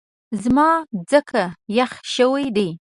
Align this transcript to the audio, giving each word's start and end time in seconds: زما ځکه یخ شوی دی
زما 0.43 0.69
ځکه 1.11 1.41
یخ 1.77 1.91
شوی 2.13 2.45
دی 2.55 2.69